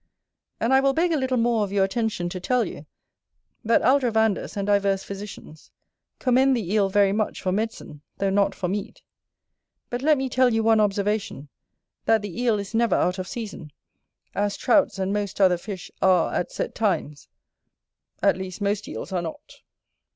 And 0.59 0.73
I 0.73 0.79
will 0.79 0.93
beg 0.93 1.11
a 1.11 1.15
little 1.15 1.37
more 1.37 1.63
of 1.63 1.71
your 1.71 1.83
attention, 1.83 2.27
to 2.29 2.39
tell 2.39 2.65
you, 2.65 2.87
that 3.63 3.83
Aldrovandus, 3.83 4.57
and 4.57 4.65
divers 4.65 5.03
physicians, 5.03 5.69
commend 6.17 6.57
the 6.57 6.73
Eel 6.73 6.89
very 6.89 7.11
much 7.11 7.39
for 7.39 7.51
medicine, 7.51 8.01
though 8.17 8.31
not 8.31 8.55
for 8.55 8.67
meat. 8.67 9.03
But 9.91 10.01
let 10.01 10.17
me 10.17 10.27
tell 10.27 10.51
you 10.51 10.63
one 10.63 10.79
observation, 10.79 11.49
that 12.05 12.23
the 12.23 12.41
Eel 12.41 12.57
is 12.57 12.73
never 12.73 12.95
out 12.95 13.19
of 13.19 13.27
season; 13.27 13.71
as 14.33 14.57
Trouts, 14.57 14.97
and 14.97 15.13
most 15.13 15.39
other 15.39 15.59
fish, 15.59 15.91
are 16.01 16.33
at 16.33 16.51
set 16.51 16.73
times; 16.73 17.27
at 18.23 18.35
least, 18.35 18.59
most 18.59 18.87
Eels 18.87 19.11
are 19.11 19.21
not. 19.21 19.61